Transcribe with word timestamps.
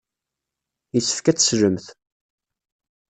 Yessefk 0.93 1.25
ad 1.27 1.35
teslemt. 1.37 1.85